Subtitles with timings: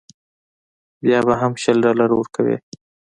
[1.03, 2.55] بیا به هم شل ډالره ورکوې.